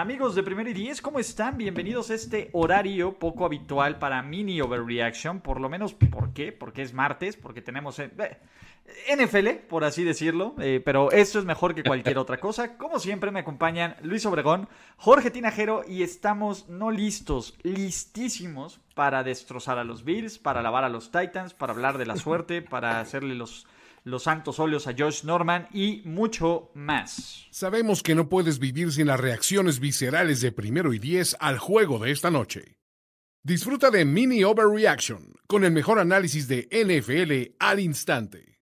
[0.00, 1.58] Amigos de Primero y Diez, ¿cómo están?
[1.58, 5.42] Bienvenidos a este horario poco habitual para mini overreaction.
[5.42, 6.52] Por lo menos, ¿por qué?
[6.52, 10.54] Porque es martes, porque tenemos eh, eh, NFL, por así decirlo.
[10.58, 12.78] Eh, pero esto es mejor que cualquier otra cosa.
[12.78, 19.76] Como siempre, me acompañan Luis Obregón, Jorge Tinajero y estamos no listos, listísimos para destrozar
[19.76, 23.34] a los Bills, para lavar a los Titans, para hablar de la suerte, para hacerle
[23.34, 23.66] los
[24.04, 27.46] los santos óleos a Josh Norman y mucho más.
[27.50, 31.98] Sabemos que no puedes vivir sin las reacciones viscerales de primero y diez al juego
[31.98, 32.76] de esta noche.
[33.42, 38.60] Disfruta de Mini Overreaction con el mejor análisis de NFL al instante.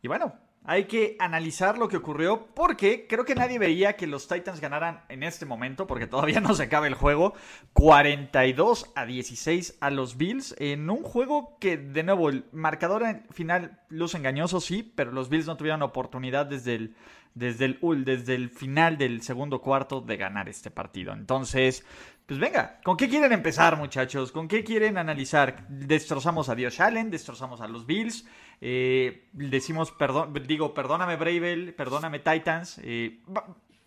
[0.00, 0.34] Y bueno,
[0.64, 5.02] hay que analizar lo que ocurrió porque creo que nadie veía que los Titans ganaran
[5.08, 7.34] en este momento porque todavía no se acaba el juego
[7.72, 13.80] 42 a 16 a los Bills en un juego que de nuevo el marcador final
[13.88, 16.94] luz engañoso sí, pero los Bills no tuvieron oportunidad desde el
[17.34, 21.12] desde el desde el final del segundo cuarto de ganar este partido.
[21.14, 21.84] Entonces,
[22.26, 24.32] pues venga, ¿con qué quieren empezar, muchachos?
[24.32, 25.66] ¿Con qué quieren analizar?
[25.68, 28.26] Destrozamos a Dios Allen, destrozamos a los Bills,
[28.64, 32.80] eh, decimos, perdón, digo, perdóname Bravel, perdóname Titans.
[32.84, 33.18] Eh,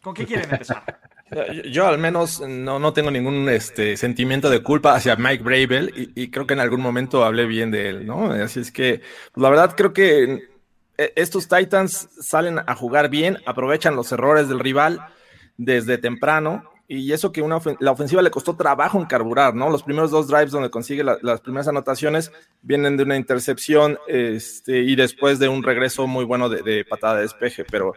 [0.02, 0.84] ¿Con qué quieren empezar?
[1.72, 6.30] Yo al menos no, no tengo ningún este, sentimiento de culpa hacia Mike Bravel y,
[6.30, 8.32] creo que en algún momento hablé bien de él, ¿no?
[8.32, 9.02] Así es que,
[9.32, 10.50] pues, la verdad creo que
[10.98, 15.08] eh, estos Titans salen a jugar bien, aprovechan los errores del rival
[15.56, 17.44] desde temprano y eso que
[17.80, 19.70] la ofensiva le costó trabajo en carburar, ¿no?
[19.70, 24.96] Los primeros dos drives donde consigue las primeras anotaciones vienen de una intercepción este, y
[24.96, 27.94] después de un regreso muy bueno de, patada de despeje, pero,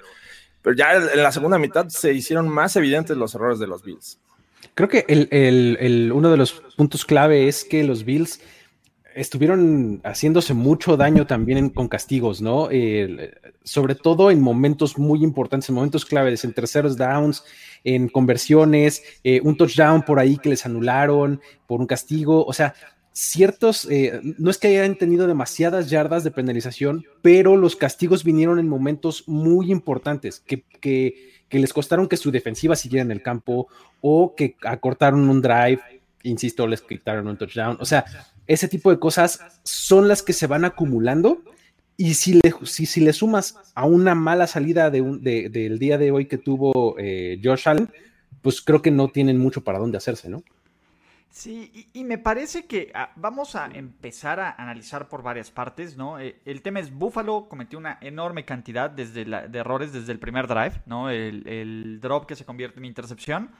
[0.62, 4.18] pero ya en la segunda mitad se hicieron más evidentes los errores de los Bills.
[4.74, 8.40] Creo que el, el, uno de los puntos clave es que los Bills
[9.18, 12.68] estuvieron haciéndose mucho daño también con castigos, ¿no?
[13.64, 17.44] sobre todo en momentos muy importantes, en momentos claves, en terceros downs,
[17.84, 22.74] en conversiones, eh, un touchdown por ahí que les anularon por un castigo, o sea,
[23.12, 28.58] ciertos, eh, no es que hayan tenido demasiadas yardas de penalización, pero los castigos vinieron
[28.58, 33.22] en momentos muy importantes que, que, que les costaron que su defensiva siguiera en el
[33.22, 33.66] campo
[34.00, 35.80] o que acortaron un drive,
[36.22, 38.04] insisto, les quitaron un touchdown, o sea,
[38.48, 41.42] ese tipo de cosas son las que se van acumulando.
[41.96, 45.98] Y si le, si, si le sumas a una mala salida de un, del día
[45.98, 47.90] de hoy que tuvo eh, Josh Allen,
[48.40, 50.42] pues creo que no tienen mucho para dónde hacerse, ¿no?
[51.30, 56.18] Sí, y, me parece que ah, vamos a empezar a analizar por varias partes, ¿no?
[56.18, 60.46] Eh, el tema es Buffalo cometió una enorme cantidad desde de errores desde el primer
[60.46, 61.10] drive, ¿no?
[61.10, 63.50] El, el drop que se convierte en intercepción.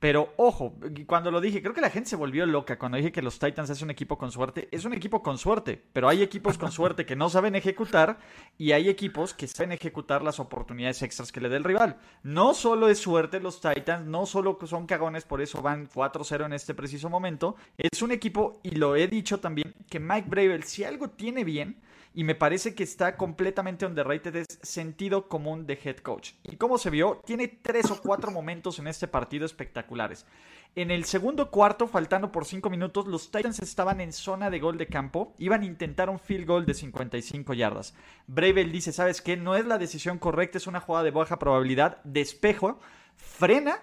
[0.00, 0.74] Pero ojo,
[1.06, 3.68] cuando lo dije, creo que la gente se volvió loca cuando dije que los Titans
[3.68, 4.66] es un equipo con suerte.
[4.72, 8.18] Es un equipo con suerte, pero hay equipos con suerte que no saben ejecutar
[8.56, 11.98] y hay equipos que saben ejecutar las oportunidades extras que le dé el rival.
[12.22, 16.54] No solo es suerte los Titans, no solo son cagones, por eso van 4-0 en
[16.54, 17.56] este preciso momento.
[17.76, 21.78] Es un equipo, y lo he dicho también, que Mike Bravel, si algo tiene bien,
[22.12, 26.32] y me parece que está completamente underrated es sentido común de head coach.
[26.44, 30.26] Y como se vio, tiene tres o cuatro momentos en este partido espectaculares.
[30.74, 34.78] En el segundo cuarto, faltando por cinco minutos, los Titans estaban en zona de gol
[34.78, 37.94] de campo, iban a intentar un field goal de 55 yardas.
[38.26, 39.36] Bravel dice, ¿sabes qué?
[39.36, 42.78] No es la decisión correcta, es una jugada de baja probabilidad, despejo,
[43.16, 43.80] frena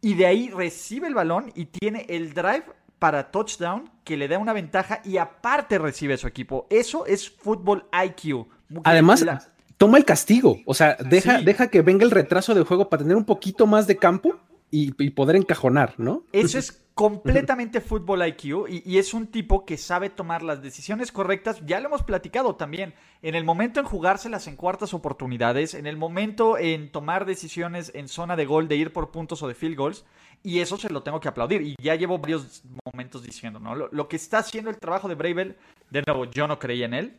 [0.00, 2.64] y de ahí recibe el balón y tiene el drive
[2.98, 6.66] para touchdown que le da una ventaja y aparte recibe su equipo.
[6.70, 8.46] Eso es fútbol IQ.
[8.84, 9.24] Además,
[9.76, 10.58] toma el castigo.
[10.66, 13.86] O sea, deja, deja que venga el retraso del juego para tener un poquito más
[13.86, 14.36] de campo
[14.70, 16.24] y, poder encajonar, ¿no?
[16.32, 21.62] Eso es completamente fútbol IQ y, es un tipo que sabe tomar las decisiones correctas.
[21.64, 22.92] Ya lo hemos platicado también.
[23.22, 28.08] En el momento en jugárselas en cuartas oportunidades, en el momento en tomar decisiones en
[28.08, 30.04] zona de gol, de ir por puntos o de field goals.
[30.42, 31.62] Y eso se lo tengo que aplaudir.
[31.62, 33.74] Y ya llevo varios momentos diciendo, ¿no?
[33.74, 35.56] Lo, lo que está haciendo el trabajo de Bravel,
[35.90, 37.18] de nuevo, yo no creía en él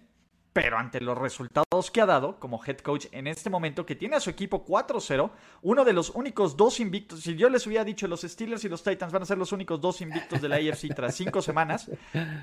[0.54, 4.16] pero ante los resultados que ha dado como head coach en este momento, que tiene
[4.16, 5.30] a su equipo 4-0,
[5.62, 8.84] uno de los únicos dos invictos, si yo les hubiera dicho los Steelers y los
[8.84, 11.90] Titans van a ser los únicos dos invictos de la AFC tras cinco semanas,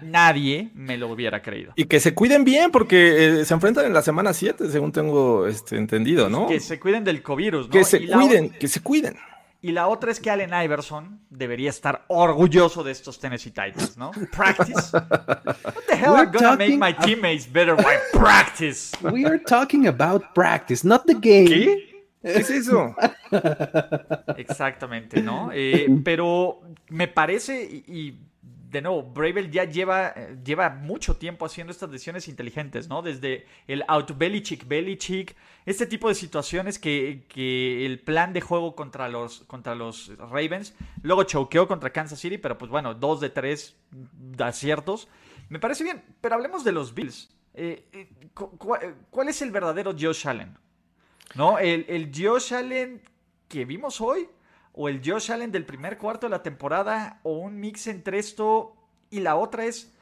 [0.03, 1.73] nadie me lo hubiera creído.
[1.77, 5.47] Y que se cuiden bien porque eh, se enfrentan en la semana 7, según tengo
[5.47, 6.47] este, entendido, ¿no?
[6.47, 7.69] Que se cuiden del COVID, ¿no?
[7.69, 9.17] Que se cuiden, que se cuiden.
[9.67, 14.13] Y la otra es que Allen Iverson debería estar orgulloso de estos Tennessee Titans, ¿no?
[14.31, 14.93] Practice.
[14.93, 18.93] What the hell are gonna make my teammates better by practice?
[19.03, 21.49] We are talking about practice, not the game.
[21.49, 22.05] ¿Qué?
[22.23, 22.95] ¿Qué es eso?
[24.37, 25.51] Exactamente, ¿no?
[25.53, 28.21] Eh, pero me parece, y,
[28.71, 30.15] de nuevo, Bravel ya lleva,
[30.45, 33.03] lleva mucho tiempo haciendo estas decisiones inteligentes, ¿no?
[33.03, 35.37] Desde el out Belichick, Belichick,
[35.67, 40.75] este tipo de situaciones que, que, el plan de juego contra los, contra los Ravens,
[41.03, 43.77] luego choqueó contra Kansas City, pero pues bueno, dos de tres
[44.39, 45.09] aciertos.
[45.49, 47.31] Me parece bien, pero hablemos de los Bills.
[47.55, 48.09] Eh, eh,
[49.11, 50.59] ¿Cuál es el verdadero Josh Allen?
[51.35, 51.59] ¿No?
[51.59, 53.01] El, el Josh Allen
[53.49, 54.29] que vimos hoy
[54.77, 58.77] o el Josh Allen del primer cuarto de la temporada o un mix entre esto
[59.11, 59.97] y la otra es,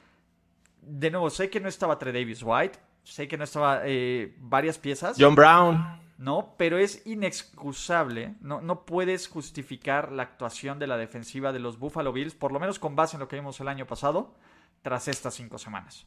[0.83, 4.77] de nuevo, sé que no estaba Trey Davis White, sé que no estaba eh, varias
[4.79, 5.17] piezas.
[5.19, 6.03] John Brown.
[6.19, 11.79] No, pero es inexcusable, no, no puedes justificar la actuación de la defensiva de los
[11.79, 14.35] Buffalo Bills, por lo menos con base en lo que vimos el año pasado,
[14.83, 16.07] tras estas cinco semanas.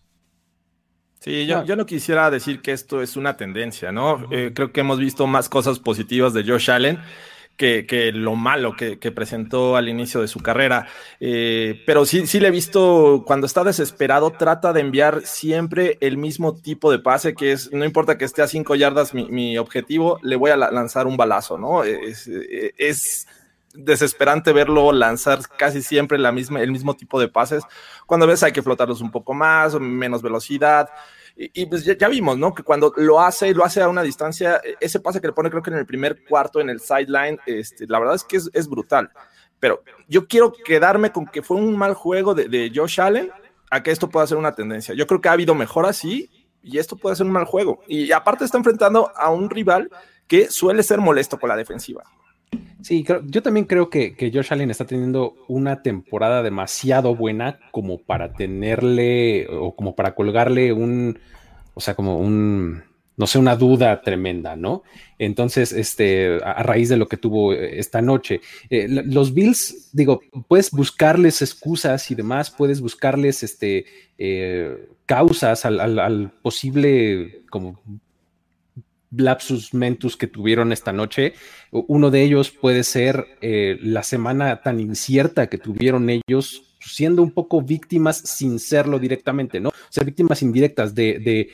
[1.20, 4.28] Sí, yo, yo, no quisiera decir que esto es una tendencia, ¿no?
[4.32, 7.00] Eh, creo que hemos visto más cosas positivas de Josh Allen
[7.58, 10.88] que, lo malo que, presentó al inicio de su carrera.
[11.20, 16.18] Eh, pero sí, sí le he visto cuando está desesperado, trata de enviar siempre el
[16.18, 20.20] mismo tipo de pase, que es, no importa que esté a cinco yardas mi, objetivo,
[20.22, 21.84] le voy a lanzar un balazo, ¿no?
[21.84, 22.30] Es,
[22.78, 23.28] es
[23.74, 27.64] desesperante verlo lanzar casi siempre la misma, el mismo tipo de pases.
[28.06, 30.90] Cuando ves hay que flotarlos un poco más, menos velocidad.
[31.40, 32.52] Y, pues ya, vimos, ¿no?
[32.52, 35.52] Que cuando lo hace, lo hace a una distancia, e, ese pase que le pone
[35.52, 38.68] creo que en el primer cuarto, en el sideline, este, la verdad es que es,
[38.68, 39.12] brutal.
[39.60, 43.32] Pero yo quiero quedarme con que fue un mal juego de, de, Josh Allen
[43.70, 44.96] a que esto pueda ser una tendencia.
[44.96, 47.82] Yo creo que ha habido mejor así y esto puede ser un mal juego.
[47.88, 49.92] Y aparte está enfrentando a un rival
[50.28, 52.04] que suele ser molesto con la defensiva.
[52.82, 57.98] Sí, yo también creo que, que, Josh Allen está teniendo una temporada demasiado buena como
[57.98, 61.20] para tenerle o como para colgarle un,
[61.74, 62.84] o sea, como un,
[63.18, 64.84] no sé, una duda tremenda, ¿no?
[65.18, 70.22] Entonces, este, a, raíz de lo que tuvo eh, esta noche, eh, los Bills, digo,
[70.48, 73.86] puedes buscarles excusas y demás, puedes buscarles, este,
[74.18, 77.82] eh, causas al, al posible como
[79.12, 81.34] lapsus mentus que tuvieron esta noche.
[81.72, 87.32] Uno de ellos puede ser eh, la semana tan incierta que tuvieron ellos, siendo un
[87.32, 89.70] poco víctimas sin serlo directamente, ¿no?
[89.70, 91.50] O sea, víctimas indirectas de,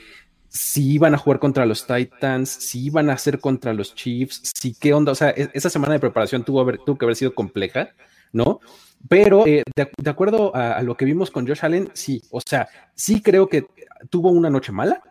[0.48, 4.74] si iban a jugar contra los Titans, si iban a hacer contra los Chiefs, si
[4.74, 5.12] qué onda.
[5.12, 7.90] O sea, e, esa semana de preparación tuvo, tuvo que haber sido compleja,
[8.32, 8.60] ¿no?
[9.08, 12.68] Pero eh, de, acuerdo a, a, lo que vimos con Josh Allen, sí, o sea,
[12.94, 13.66] sí creo que
[14.08, 15.02] tuvo una noche mala,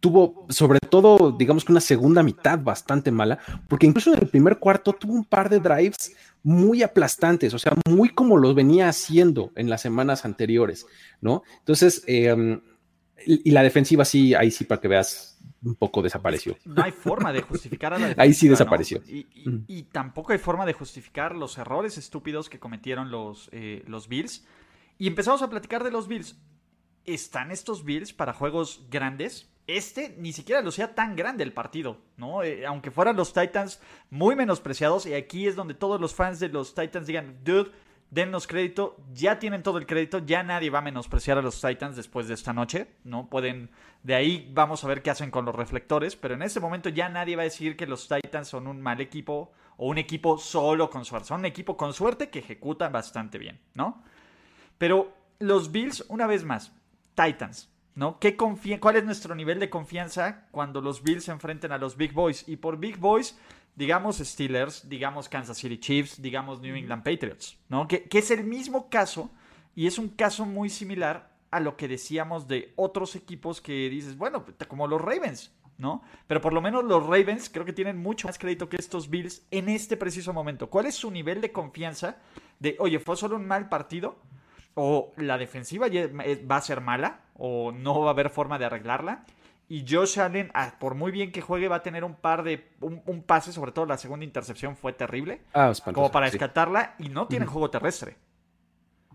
[0.00, 3.38] tuvo sobre todo, digamos que una segunda mitad bastante mala,
[3.68, 7.72] porque incluso en el primer cuarto tuvo un par de drives muy aplastantes, o sea,
[7.88, 10.86] muy como los venía haciendo en las semanas anteriores,
[11.20, 11.42] ¿no?
[11.58, 12.60] Entonces, em,
[13.26, 16.56] y, la defensiva sí, ahí sí para que veas, un poco desapareció.
[16.64, 18.22] No hay forma de justificar a la defensiva.
[18.22, 19.02] Ahí sí desapareció.
[19.04, 24.46] Y, tampoco hay forma de justificar los errores estúpidos que cometieron los, eh, los Bills.
[24.98, 26.36] Y empezamos a platicar de los Bills.
[27.04, 29.50] ¿Están estos Bills para juegos grandes?
[29.68, 32.42] Este ni siquiera lo sea tan grande el partido, ¿no?
[32.42, 33.80] Eh, aunque fueran los Titans
[34.10, 37.70] muy menospreciados, y aquí es donde todos los fans de los Titans digan, dude,
[38.10, 41.96] dennos crédito, ya tienen todo el crédito, ya nadie va a menospreciar a los Titans
[41.96, 43.28] después de esta noche, ¿no?
[43.28, 43.70] Pueden,
[44.02, 47.10] de ahí vamos a ver qué hacen con los reflectores, pero en ese momento ya
[47.10, 50.88] nadie va a decir que los Titans son un mal equipo o un equipo solo
[50.88, 54.02] con suerte, son un equipo con suerte que ejecuta bastante bien, ¿no?
[54.78, 56.72] Pero los Bills, una vez más,
[57.14, 58.20] Titans, ¿no?
[58.20, 62.12] ¿Qué ¿Cuál es nuestro nivel de confianza cuando los Bills se enfrenten a los Big
[62.12, 62.44] Boys?
[62.46, 63.36] Y por Big Boys,
[63.74, 67.88] digamos Steelers, digamos Kansas City Chiefs, digamos New England Patriots, ¿no?
[67.88, 69.32] Que, es el mismo caso
[69.74, 74.16] y es un caso muy similar a lo que decíamos de otros equipos que dices,
[74.16, 76.04] bueno, como los Ravens, ¿no?
[76.28, 79.42] Pero por lo menos los Ravens creo que tienen mucho más crédito que estos Bills
[79.50, 80.70] en este preciso momento.
[80.70, 82.18] ¿Cuál es su nivel de confianza
[82.60, 84.18] de, oye, fue solo un mal partido?
[84.80, 89.24] O la defensiva va a ser mala o no va a haber forma de arreglarla.
[89.68, 92.70] Y Josh Allen, ah, por muy bien que juegue, va a tener un par de.
[92.80, 95.42] Un, pase, sobre todo la segunda intercepción fue terrible.
[95.52, 98.16] Ah, como para rescatarla y no tiene juego terrestre.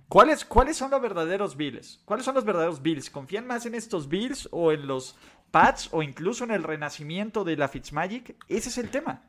[0.10, 2.02] ¿Cuáles, ¿Cuáles son los verdaderos Bills?
[2.06, 3.10] ¿Cuáles son los verdaderos Bills?
[3.10, 5.16] ¿Confían más en estos Bills o en los
[5.50, 8.36] Pats o incluso en el renacimiento de la Fitzmagic?
[8.50, 9.24] Ese es el tema.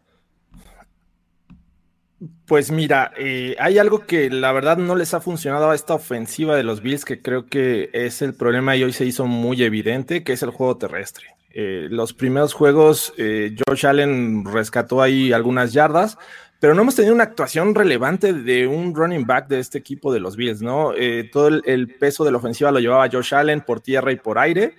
[2.47, 6.57] Pues mira, eh, hay algo que la verdad no les ha funcionado a esta ofensiva
[6.57, 10.23] de los Bills, que creo que es el problema y hoy se hizo muy evidente,
[10.23, 11.27] que es el juego terrestre.
[11.51, 16.19] Eh, los primeros juegos, eh, Josh Allen rescató ahí algunas yardas,
[16.61, 20.21] pero no hemos tenido una actuación relevante de un running back de este equipo de
[20.21, 20.93] los Bills, ¿no?
[21.31, 24.75] todo el, peso de la ofensiva lo llevaba Josh Allen por tierra y por aire.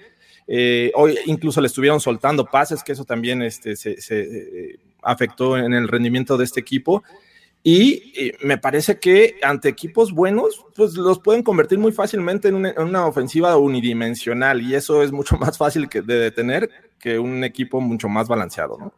[0.96, 6.38] hoy incluso le estuvieron soltando pases, que eso también este, se afectó en el rendimiento
[6.38, 7.04] de este equipo.
[7.68, 13.08] Y, me parece que ante equipos buenos, pues los pueden convertir muy fácilmente en una,
[13.08, 16.70] ofensiva unidimensional y eso es mucho más fácil de detener
[17.00, 18.94] que un equipo mucho más balanceado, ¿no?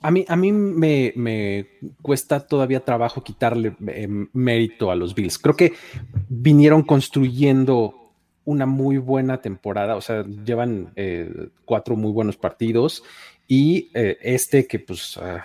[0.00, 1.68] A mí, a mí me,
[2.00, 5.38] cuesta todavía trabajo quitarle eh, mérito a los Bills.
[5.38, 5.74] Creo que
[6.30, 8.12] vinieron construyendo
[8.46, 13.02] una muy buena temporada, o sea, llevan eh, cuatro muy buenos partidos
[13.46, 15.44] y eh, este que pues ah,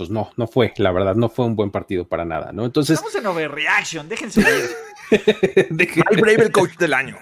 [0.00, 2.64] pues no, no fue, la verdad, no fue un buen partido para nada, ¿no?
[2.64, 2.94] Entonces.
[2.94, 4.70] Estamos en overreaction, déjense ver.
[5.70, 7.18] Mike Brave, el coach del año.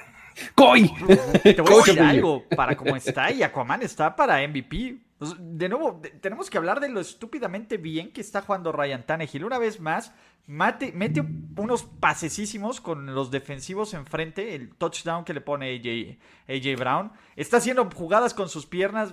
[0.54, 0.88] ¡Coy!
[1.42, 4.96] Te voy a decir algo, para cómo está, y Aquaman está para MVP.
[5.18, 9.44] Pues, de nuevo, tenemos que hablar de lo estúpidamente bien que está jugando Ryan Tannehill.
[9.44, 10.12] Una vez más,
[10.46, 11.24] mate, mete
[11.56, 14.54] unos pasecísimos con los defensivos enfrente.
[14.54, 17.12] El touchdown que le pone AJ, AJ Brown.
[17.34, 19.12] Está haciendo jugadas con sus piernas.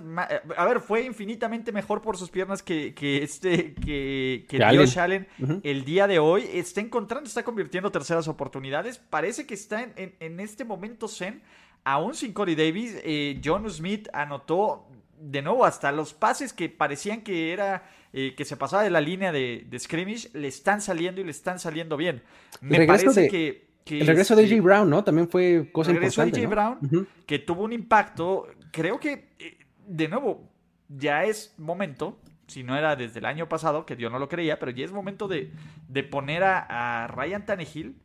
[0.56, 5.26] A ver, fue infinitamente mejor por sus piernas que, este que, que Josh Allen
[5.64, 6.48] el día de hoy.
[6.52, 8.98] Está encontrando, está convirtiendo terceras oportunidades.
[8.98, 11.42] Parece que está en, este momento Zen.
[11.82, 17.22] Aún sin Corey Davis, eh, John Smith anotó de nuevo, hasta los pases que parecían
[17.22, 17.84] que era
[18.18, 21.30] eh, que se pasaba de la línea de, de, scrimmage, le están saliendo y le
[21.30, 22.22] están saliendo bien.
[22.62, 25.04] Me parece que, El regreso de AJ Brown, ¿no?
[25.04, 28.46] También fue cosa el regreso de AJ Brown, que tuvo un impacto.
[28.70, 30.50] Creo que, eh, de nuevo,
[30.88, 34.58] ya es momento, si no era desde el año pasado, que yo no lo creía,
[34.58, 35.52] pero ya es momento de,
[35.88, 37.96] de poner a, a Ryan Tannehill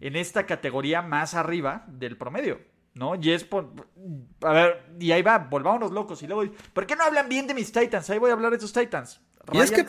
[0.00, 2.60] en esta categoría más arriba del promedio.
[2.96, 3.14] ¿No?
[3.14, 3.70] Y es por...
[4.42, 6.22] A ver, y ahí va, volvámonos locos.
[6.22, 8.08] Y luego, ¿por qué no hablan bien de mis Titans?
[8.10, 9.20] Ahí voy a hablar de esos Titans.
[9.52, 9.84] y es que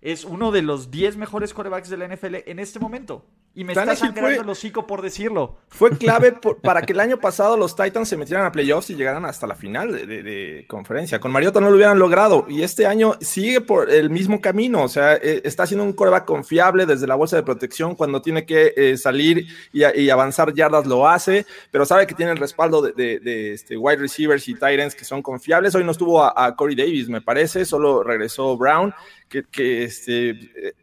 [0.00, 3.26] es uno de los 10 mejores corebacks de la NFL en este momento.
[3.54, 5.58] Y me está sangrando el hocico por decirlo.
[5.68, 9.26] Fue clave para que el año pasado los Titans se metieran a playoffs y llegaran
[9.26, 11.20] hasta la final de, conferencia.
[11.20, 12.46] Con Mariota no lo hubieran logrado.
[12.48, 14.82] Y este año sigue por el mismo camino.
[14.82, 17.94] O sea, eh, está siendo un coreback confiable desde la bolsa de protección.
[17.94, 21.44] Cuando tiene que eh, salir y, avanzar yardas lo hace.
[21.70, 25.74] Pero sabe que tiene el respaldo de, este, wide receivers y Titans que son confiables.
[25.74, 27.66] Hoy no estuvo a, Corey Davis, me parece.
[27.66, 28.94] Solo regresó Brown.
[29.28, 30.74] Que, que este, eh,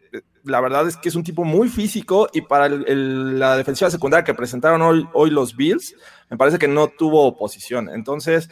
[0.50, 4.34] la verdad es que es un tipo muy físico y para la defensiva secundaria que
[4.34, 5.96] presentaron hoy, hoy, los Bills,
[6.30, 7.90] me parece que no tuvo oposición.
[7.90, 8.50] Entonces,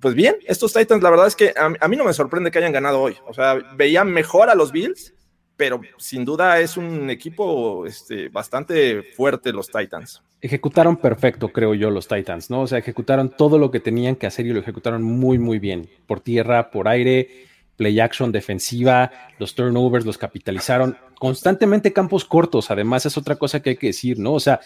[0.00, 2.72] pues bien, estos Titans, la verdad es que a, mí no me sorprende que hayan
[2.72, 3.16] ganado hoy.
[3.26, 5.14] O sea, veían mejor a los Bills,
[5.56, 10.22] pero sin duda es un equipo este, bastante fuerte los Titans.
[10.40, 12.62] Ejecutaron perfecto, creo yo, los Titans, ¿no?
[12.62, 15.88] O sea, ejecutaron todo lo que tenían que hacer y lo ejecutaron muy, muy bien.
[16.06, 17.46] Por tierra, por aire
[17.82, 19.10] play action defensiva,
[19.40, 24.20] los turnovers los capitalizaron, constantemente campos cortos, además es otra cosa que hay que decir,
[24.20, 24.34] ¿no?
[24.34, 24.60] O sea,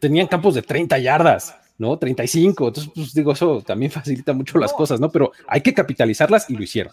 [0.00, 1.96] tenían campos de 30 yardas, ¿no?
[1.96, 5.08] 35, entonces, pues digo, eso también facilita mucho las cosas, ¿no?
[5.10, 6.92] Pero hay que capitalizarlas y lo hicieron.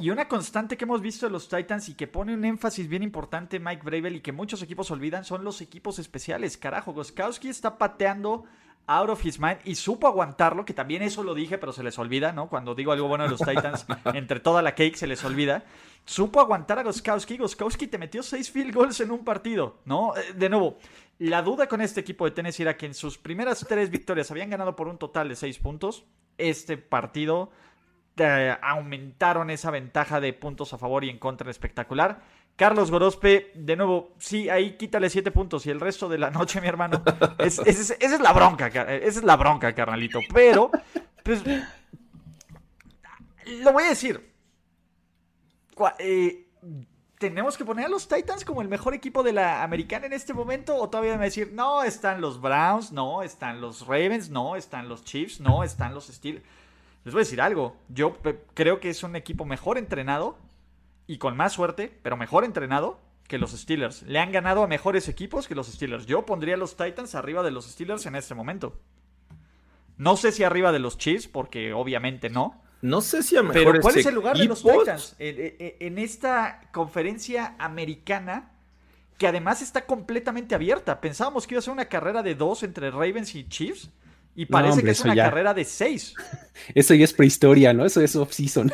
[0.00, 3.02] Y una constante que hemos visto de los Titans y que pone un énfasis bien
[3.04, 6.56] importante Mike Bravel y que muchos equipos olvidan son los equipos especiales.
[6.56, 8.44] Carajo, Goskowski está pateando
[8.88, 11.98] out of his mind y supo aguantarlo, que también eso lo dije, pero se les
[11.98, 12.48] olvida, ¿no?
[12.48, 15.64] Cuando digo algo bueno de los Titans, entre toda la cake se les olvida.
[16.04, 17.36] Supo aguantar a Goskowski.
[17.36, 20.16] Goskowski te metió seis field goals en un partido, ¿no?
[20.16, 20.78] Eh, de nuevo,
[21.18, 24.50] la duda con este equipo de Tennessee era que en sus primeras tres victorias habían
[24.50, 26.06] ganado por un total de seis puntos.
[26.38, 27.50] Este partido
[28.16, 32.22] eh, aumentaron esa ventaja de puntos a favor y en contra espectacular.
[32.58, 36.60] Carlos Gorospe, de nuevo, sí, ahí quítale siete puntos y el resto de la noche,
[36.60, 37.04] mi hermano.
[37.38, 40.18] esa es la bronca, esa es la bronca, carnalito.
[40.34, 40.72] Pero,
[41.22, 41.44] pues,
[43.46, 44.34] lo voy a decir.
[46.00, 46.48] Eh,
[47.20, 50.34] ¿Tenemos que poner a los Titans como el mejor equipo de la americana en este
[50.34, 50.74] momento?
[50.74, 55.04] ¿O todavía me decir, no, están los Browns, no, están los Ravens, no, están los
[55.04, 56.44] Chiefs, no, están los Steelers?
[57.04, 57.76] Les voy a decir algo.
[57.88, 58.16] Yo
[58.54, 60.47] creo que es un equipo mejor entrenado
[61.08, 64.02] y con más suerte, pero mejor entrenado que los Steelers.
[64.02, 66.06] Le han ganado a mejores equipos que los Steelers.
[66.06, 68.78] Yo pondría a los Titans arriba de los Steelers en este momento.
[69.96, 72.62] No sé si arriba de los Chiefs, porque obviamente no.
[72.82, 75.16] No sé si a mejores Pero ¿cuál es el lugar de los Titans?
[75.18, 78.52] En, esta conferencia americana,
[79.16, 81.00] que además está completamente abierta.
[81.00, 83.90] Pensábamos que iba a ser una carrera de dos entre Ravens y Chiefs.
[84.38, 86.14] Y parece que es una carrera de seis.
[86.76, 87.84] Eso ya es prehistoria, ¿no?
[87.84, 88.70] Eso es off-season.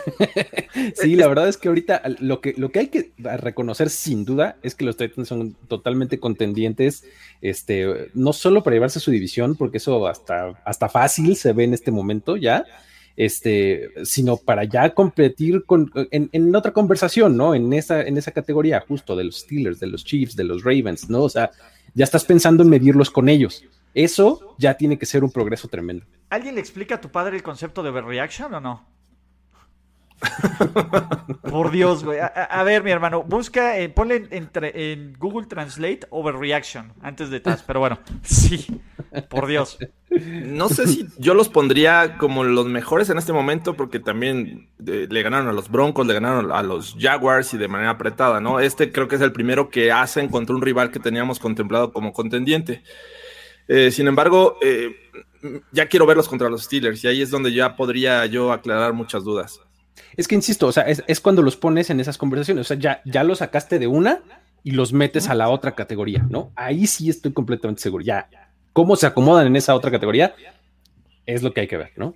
[0.95, 4.59] sí, la verdad es que ahorita lo que, lo que hay que reconocer sin duda
[4.63, 7.05] es que los Titans son totalmente contendientes,
[7.41, 11.73] este, no solo para llevarse su división, porque eso hasta, hasta fácil se ve en
[11.73, 12.67] este momento ya,
[13.17, 17.55] este, sino para ya competir con, en, en, otra conversación, ¿no?
[17.55, 21.09] En esa, en esa categoría justo de los Steelers, de los Chiefs, de los Ravens,
[21.09, 21.23] ¿no?
[21.23, 21.51] O sea,
[21.95, 23.65] ya estás pensando en medirlos con ellos.
[23.95, 26.05] Eso ya tiene que ser un progreso tremendo.
[26.31, 28.95] ¿Alguien le explica a tu padre el concepto de overreaction o no?
[31.43, 32.19] Por Dios, güey.
[32.21, 37.63] A, ver, mi hermano, busca, eh, ponle en, Google Translate overreaction antes de TAS.
[37.63, 38.67] Pero bueno, sí,
[39.29, 39.79] por Dios.
[40.11, 45.07] No sé si yo los pondría como los mejores en este momento, porque también eh,
[45.11, 48.61] le ganaron a los Broncos, le ganaron a los Jaguars y de manera apretada, ¿no?
[48.61, 52.13] Este creo que es el primero que hacen contra un rival que teníamos contemplado como
[52.13, 52.83] contendiente.
[53.69, 54.59] Eh, sin embargo,
[55.73, 59.25] ya quiero verlos contra los Steelers y ahí es donde ya podría yo aclarar muchas
[59.25, 59.61] dudas.
[60.17, 63.03] Es que insisto, o sea, es, cuando los pones en esas conversaciones, o sea, ya,
[63.05, 64.21] ya los sacaste de una
[64.63, 66.53] y los metes a la otra categoría, ¿no?
[66.57, 68.05] Ahí sí estoy completamente seguro.
[68.05, 68.29] Ya,
[68.73, 70.35] cómo se acomodan en esa otra categoría
[71.27, 72.15] es lo que hay que ver, ¿no?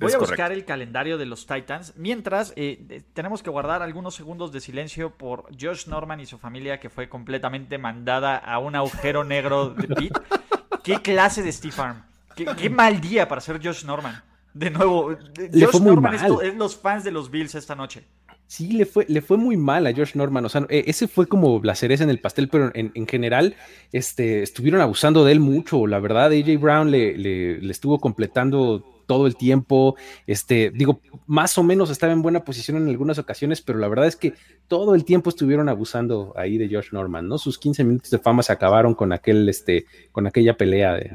[0.00, 1.94] Voy a buscar el calendario de los Titans.
[1.96, 6.78] Mientras, eh, tenemos que guardar algunos segundos de silencio por Josh Norman y su familia,
[6.78, 10.10] que fue completamente mandada a un agujero negro de Pete.
[10.82, 12.02] ¿Qué clase de Steve Arm?
[12.34, 14.22] ¿Qué, qué mal día para ser Josh Norman.
[14.54, 15.16] De nuevo,
[15.52, 18.04] Josh Norman es, los fans de los Bills esta noche.
[18.46, 20.44] Sí, le fue, le fue muy mal a Josh Norman.
[20.44, 23.56] O sea, e, ese fue como la cereza en el pastel, pero en, general
[23.92, 25.86] este, estuvieron abusando de él mucho.
[25.86, 29.96] La verdad, AJ Brown le, le estuvo completando todo el tiempo.
[30.26, 34.06] Este, digo, más o menos estaba en buena posición en algunas ocasiones, pero la verdad
[34.06, 34.34] es que
[34.68, 37.38] todo el tiempo estuvieron abusando ahí de Josh Norman, ¿no?
[37.38, 41.10] Sus 15 minutos de fama se acabaron con aquel, este, con aquella pelea de.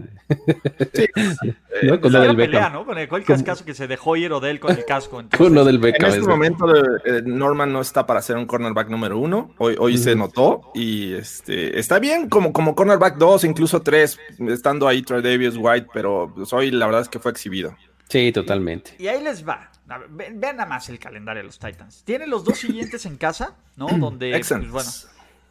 [0.93, 1.05] Sí,
[1.83, 2.01] ¿no?
[2.01, 2.83] Con la pelea, ¿no?
[2.85, 5.23] Con el, cascazo que se dejó ir Odell con el casco.
[5.38, 6.09] Con lo del Beckham.
[6.09, 9.53] En este momento, eh, Norman no está para ser un cornerback número uno.
[9.59, 14.88] Hoy, hoy se notó y este, está bien como, como cornerback dos, incluso tres, estando
[14.88, 17.75] ahí Troy Davis White, pero pues, hoy la verdad es que fue exhibido.
[18.13, 18.93] Sí, totalmente.
[19.00, 19.72] Y ahí les va.
[20.12, 22.03] vean nada más el calendario de los Titans.
[22.03, 23.88] Tienen los dos siguientes en casa, ¿no?
[24.00, 24.72] Donde, pues, Texans.
[24.72, 24.89] bueno,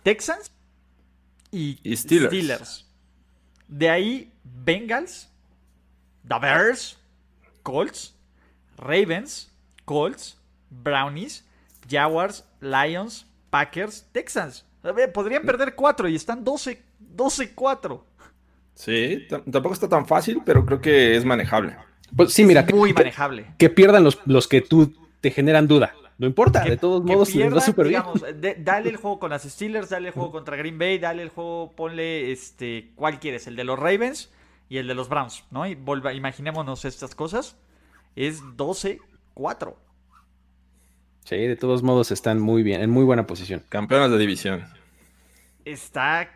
[0.05, 0.53] Texans
[1.51, 2.87] y, Steelers.
[3.67, 5.29] De ahí, Bengals,
[6.29, 6.99] The Bears,
[7.65, 8.15] Colts,
[8.77, 9.51] Ravens,
[9.85, 10.39] Colts,
[10.71, 11.45] Brownies,
[11.91, 14.65] Jaguars, Lions, Packers, Texans.
[15.13, 16.81] podrían perder cuatro y están 12,
[17.17, 18.05] 12-4.
[18.77, 21.77] Sí, tampoco está tan fácil, pero creo que es manejable.
[22.17, 22.67] Pues sí, mira.
[22.73, 23.47] muy manejable.
[23.59, 25.95] Que, pierdan los, los que tú te generan duda.
[26.19, 28.03] No importa, de todos modos, pierdan, súper bien.
[28.59, 31.73] dale el juego con las Steelers, dale el juego contra Green Bay, dale el juego,
[31.75, 33.47] ponle este, ¿cuál quieres?
[33.47, 34.31] El de los Ravens
[34.69, 35.67] y el de los Browns, ¿no?
[35.67, 37.57] Y volva, imaginémonos estas cosas.
[38.15, 39.75] Es 12-4.
[41.25, 43.63] Sí, de todos modos están muy bien, en muy buena posición.
[43.69, 44.65] Campeones de división.
[45.65, 46.31] Está,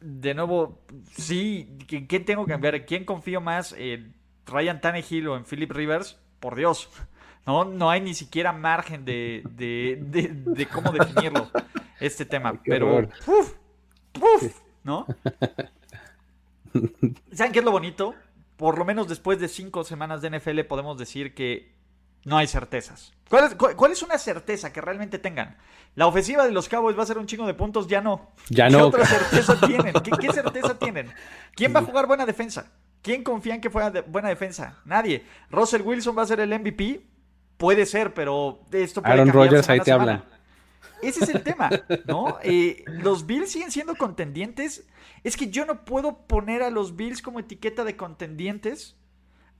[0.00, 0.80] de nuevo,
[1.12, 2.84] sí, ¿quién tengo que cambiar?
[2.84, 3.74] ¿Quién confío más?
[3.78, 4.12] en
[4.46, 6.90] Ryan Tannehill o en Philip Rivers, por Dios,
[7.46, 11.50] no, no hay ni siquiera margen de, de, cómo definirlo,
[12.00, 12.60] este tema.
[12.64, 13.08] Pero,
[14.82, 15.06] ¿no?
[17.32, 18.14] ¿Saben qué es lo bonito?
[18.56, 21.74] Por lo menos después de cinco semanas de NFL podemos decir que
[22.24, 23.12] no hay certezas.
[23.28, 25.56] ¿Cuál es, una certeza que realmente tengan?
[25.94, 28.32] La ofensiva de los Cowboys va a ser un chingo de puntos, ya no.
[28.48, 28.86] Ya ¿Qué no.
[28.86, 29.92] otra certeza tienen?
[30.20, 31.12] ¿Qué certeza tienen?
[31.54, 32.70] ¿Quién va a jugar buena defensa?
[33.04, 34.80] ¿Quién confía en que fuera de buena defensa?
[34.86, 35.26] Nadie.
[35.50, 37.02] Russell Wilson va a ser el MVP.
[37.58, 40.24] Puede ser, pero esto puede Aaron Rodgers ahí te habla.
[41.02, 41.68] Ese es el tema,
[42.06, 42.38] ¿no?
[42.42, 44.88] Eh, los Bills siguen siendo contendientes.
[45.22, 48.96] Es que yo no puedo poner a los Bills como etiqueta de contendientes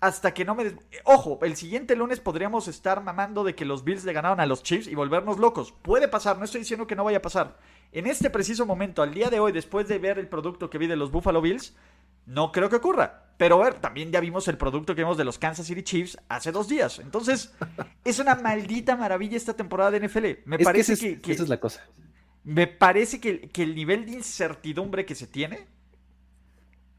[0.00, 0.74] hasta que no me...
[1.04, 4.62] Ojo, el siguiente lunes podríamos estar mamando de que los Bills le ganaron a los
[4.62, 5.72] Chiefs y volvernos locos.
[5.82, 7.58] Puede pasar, no estoy diciendo que no vaya a pasar.
[7.92, 10.86] En este preciso momento, al día de hoy, después de ver el producto que vi
[10.86, 11.76] de los Buffalo Bills,
[12.24, 13.23] no creo que ocurra.
[13.36, 16.52] Pero ver, también ya vimos el producto que vimos de los Kansas City Chiefs hace
[16.52, 17.00] dos días.
[17.00, 17.52] Entonces,
[18.04, 20.26] es una maldita maravilla esta temporada de NFL.
[20.44, 21.84] Me parece que, Esa es la cosa.
[22.44, 25.66] Me parece que, el nivel de incertidumbre que se tiene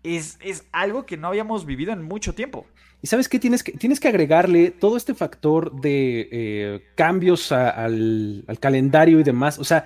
[0.04, 2.65] es, es, algo que no habíamos vivido en mucho tiempo.
[3.02, 3.39] Y sabes qué?
[3.39, 9.24] Tienes que, tienes que agregarle todo este factor de eh, cambios al, al calendario y
[9.24, 9.60] demás.
[9.60, 9.86] O sea,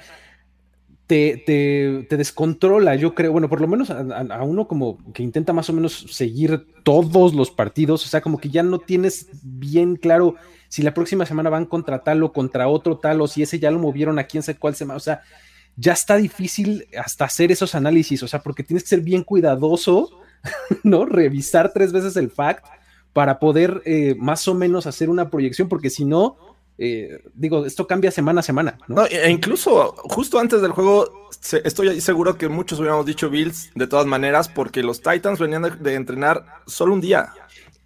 [1.10, 5.74] te, descontrola, yo creo, bueno, por lo menos a, uno como que intenta más o
[5.74, 10.36] menos seguir todos los partidos, o sea, como que ya no tienes bien claro
[10.68, 13.72] si la próxima semana van contra tal o contra otro tal, o si ese ya
[13.72, 15.22] lo movieron a quién sé cuál semana, o sea,
[15.76, 20.12] ya está difícil hasta hacer esos análisis, o sea, porque tienes que ser bien cuidadoso,
[20.84, 21.06] ¿no?
[21.06, 22.66] Revisar tres veces el fact
[23.14, 26.38] para poder eh, más o menos hacer una proyección, porque si no,
[26.82, 28.78] eh, digo, esto cambia semana a semana.
[28.88, 29.06] ¿no?
[29.06, 31.30] e incluso justo antes del juego,
[31.64, 35.94] estoy seguro que muchos hubiéramos dicho Bills de todas maneras, porque los Titans venían de,
[35.96, 37.34] entrenar solo un día.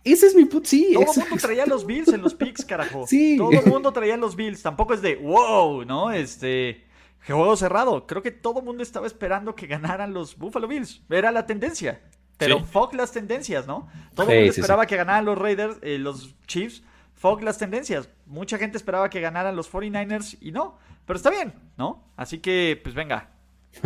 [0.03, 0.91] Ese es mi put, sí.
[0.93, 3.05] Todo el mundo traía los Bills en los picks, carajo.
[3.07, 3.35] Sí.
[3.35, 4.61] Todo el mundo traía los Bills.
[4.61, 6.11] Tampoco es de wow, ¿no?
[6.11, 6.83] Este.
[7.25, 8.05] Juego cerrado.
[8.05, 11.01] Creo que todo el mundo estaba esperando que ganaran los Buffalo Bills.
[11.09, 12.01] Era la tendencia.
[12.37, 13.87] Pero fuck las tendencias, ¿no?
[14.13, 16.83] Todo el mundo esperaba que ganaran los Raiders, eh, los Chiefs
[17.23, 18.09] Fog las tendencias.
[18.25, 22.03] Mucha gente esperaba que ganaran los 49ers y no, pero está bien, ¿no?
[22.17, 23.29] Así que, pues venga.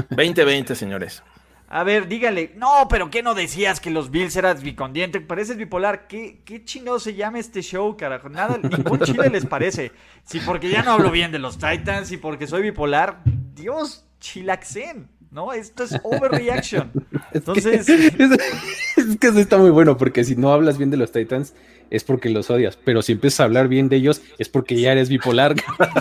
[0.10, 1.21] 2020, señores.
[1.67, 5.21] A ver, dígale, no, pero ¿qué no decías que los Bills eras bicondiente?
[5.21, 6.08] Pareces bipolar.
[6.08, 8.28] ¿Qué, qué chingado se llama este show, carajo?
[8.28, 9.91] Nada, ningún chile les parece.
[10.23, 13.21] Si porque ya no hablo bien de los Titans y porque soy bipolar,
[13.54, 15.12] Dios, chilaxen.
[15.30, 15.54] ¿no?
[15.54, 16.91] Esto es overreaction.
[17.32, 17.86] Entonces.
[19.07, 21.11] Es que, es que eso está muy bueno, porque si no hablas bien de los
[21.11, 21.53] Titans,
[21.89, 22.77] es porque los odias.
[22.77, 25.55] Pero si empiezas a hablar bien de ellos, es porque ya eres bipolar.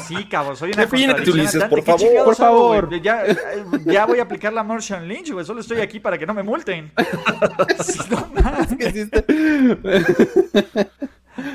[0.06, 2.24] Sí, cabrón, soy una Defínete, Ulises, por ¿Qué favor.
[2.24, 3.02] Por favor.
[3.02, 3.24] Ya,
[3.84, 5.44] ya voy a aplicar la Martian Lynch, güey.
[5.44, 6.92] Solo estoy aquí para que no me multen.
[8.10, 8.28] No.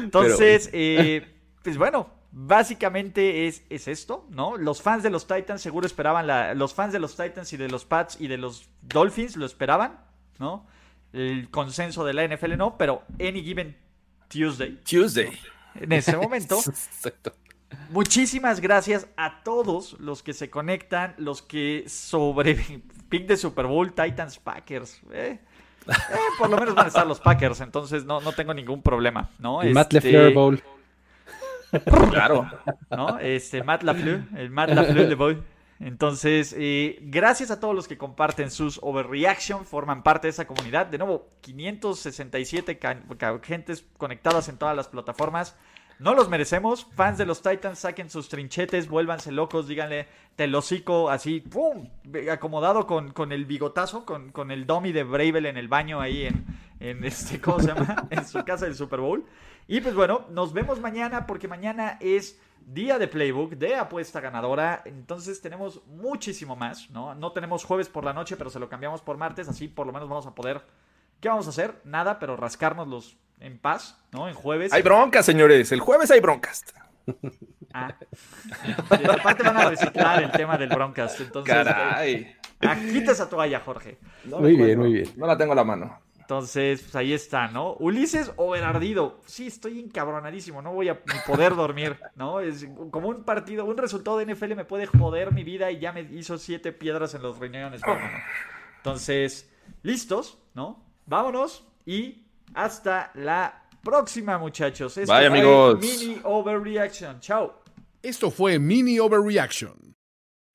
[0.04, 1.26] Entonces, eh,
[1.64, 4.58] pues bueno, básicamente es, es esto, ¿no?
[4.58, 7.70] Los fans de los Titans seguro esperaban, la, los fans de los Titans y de
[7.70, 10.00] los Pats y de los Dolphins lo esperaban,
[10.40, 10.66] ¿no?
[11.14, 13.76] El consenso de la NFL no, pero Any Given
[14.30, 15.30] Tuesday, Tuesday.
[15.76, 17.34] en ese momento, Exacto.
[17.90, 22.56] muchísimas gracias a todos los que se conectan, los que sobre
[23.10, 25.40] pick de Super Bowl, Titans, Packers, eh.
[25.88, 25.94] Eh,
[26.38, 29.62] por lo menos van a estar los Packers, entonces no, no tengo ningún problema, ¿no?
[29.64, 30.64] El Matt Este, LeFleur Bowl.
[32.12, 32.50] Claro.
[32.90, 33.18] ¿no?
[33.20, 35.42] Este, Matt Lafleur, el Matt Lafleur de Boy.
[35.84, 40.86] Entonces, eh, gracias a todos los que comparten sus overreaction, forman parte de esa comunidad.
[40.86, 45.56] De nuevo, 567 ca- ca- gentes conectadas en todas las plataformas.
[46.02, 46.88] No los merecemos.
[46.96, 51.90] Fans de los Titans, saquen sus trinchetes, vuélvanse locos, díganle telocico así, ¡pum!
[52.32, 56.24] Acomodado con, con el bigotazo, con, con el dummy de Bravel en el baño ahí
[56.24, 56.44] en,
[56.80, 58.08] en este, ¿cómo se llama?
[58.10, 59.24] En su casa del Super Bowl.
[59.68, 64.82] Y pues bueno, nos vemos mañana porque mañana es día de playbook, de apuesta ganadora.
[64.86, 67.14] Entonces tenemos muchísimo más, ¿no?
[67.14, 69.94] No tenemos jueves por la noche, pero se lo cambiamos por martes, así por lo
[69.94, 70.64] menos vamos a poder...
[71.22, 71.80] ¿Qué vamos a hacer?
[71.86, 74.28] Nada, pero rascárnoslos en paz, ¿no?
[74.28, 74.74] En jueves.
[74.74, 75.72] Hay broncas, señores.
[75.72, 76.66] El jueves hay broncas.
[77.74, 77.96] Ah.
[78.66, 81.20] Y aparte van a reciclar el tema del Broncas.
[81.22, 82.36] Entonces, Caray.
[82.62, 83.98] ah, quita esa toalla, Jorge.
[84.26, 85.10] No Muy bien, muy bien.
[85.16, 86.00] No la tengo a la mano.
[86.20, 87.74] Entonces, pues ahí está, ¿no?
[87.76, 89.22] Ulises o Berardido.
[89.26, 92.40] Sí, estoy encabronadísimo, no voy a poder dormir, ¿no?
[92.40, 95.92] Es como un partido, un resultado de NFL me puede joder mi vida y ya
[95.92, 97.82] me hizo siete piedras en los riñones.
[98.78, 99.50] Entonces,
[99.84, 100.91] listos, ¿no?
[101.06, 104.98] Vámonos y hasta la próxima, muchachos.
[104.98, 105.80] Esto Bye, fue amigos.
[105.80, 107.20] Mini Overreaction.
[107.20, 107.62] Chao.
[108.02, 109.96] Esto fue Mini Overreaction.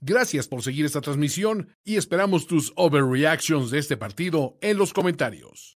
[0.01, 5.76] Gracias por seguir esta transmisión y esperamos tus overreactions de este partido en los comentarios.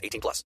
[0.01, 0.43] 18 plus.